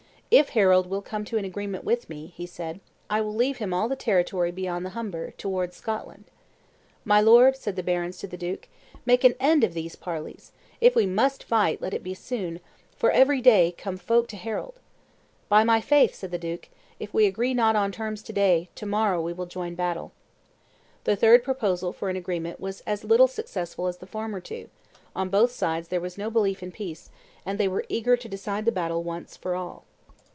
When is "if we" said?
10.79-11.05, 16.97-17.25